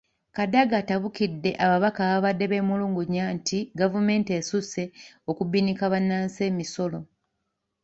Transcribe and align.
Kadaga 0.35 0.75
atabukidde 0.81 1.51
ababaka 1.65 1.99
ababadde 2.05 2.45
beemulugunya 2.51 3.25
nti 3.37 3.57
gavumenti 3.79 4.31
esusse 4.39 4.83
okubinika 5.29 5.83
bannansi 5.93 6.41
emisolo. 6.49 6.99